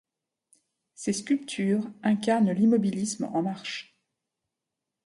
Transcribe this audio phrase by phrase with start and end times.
[0.95, 3.95] Ces sculptures incarnent l'immobilisme en marche.